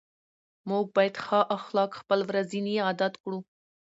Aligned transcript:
موږ 0.69 0.85
باید 0.95 1.15
ښه 1.25 1.39
اخلاق 1.57 1.91
خپل 2.01 2.19
ورځني 2.29 2.75
عادت 2.85 3.13
کړو 3.23 3.39